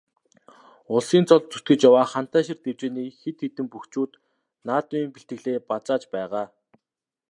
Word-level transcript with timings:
Улсын 0.93 1.23
цолд 1.27 1.45
зүтгэж 1.53 1.79
яваа 1.89 2.05
Хантайшир 2.13 2.57
дэвжээний 2.63 3.09
хэд 3.19 3.37
хэдэн 3.41 3.67
бөхчүүд 3.71 4.11
наадмын 4.67 5.11
бэлтгэлээ 5.13 5.57
базааж 5.69 6.03
байгаа. 6.13 6.45